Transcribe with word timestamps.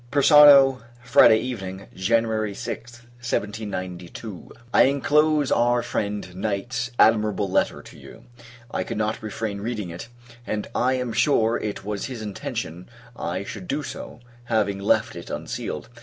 Persano, 0.11 0.81
Friday 1.03 1.37
Evening. 1.41 1.85
[Jan. 1.93 2.23
6th, 2.25 3.01
1792.] 3.21 4.51
I 4.73 4.85
Inclose 4.85 5.51
our 5.51 5.83
friend 5.83 6.35
Knight's 6.35 6.89
admirable 6.97 7.47
letter 7.47 7.83
to 7.83 7.99
you. 7.99 8.25
I 8.71 8.83
could 8.83 8.97
not 8.97 9.21
refrain 9.21 9.61
reading 9.61 9.91
it; 9.91 10.07
and, 10.47 10.67
I 10.73 10.93
am 10.93 11.13
sure, 11.13 11.55
it 11.57 11.85
was 11.85 12.05
his 12.05 12.23
intention 12.23 12.89
I 13.15 13.43
should 13.43 13.67
do 13.67 13.83
so, 13.83 14.21
having 14.45 14.79
left 14.79 15.15
it 15.15 15.29
unsealed. 15.29 15.87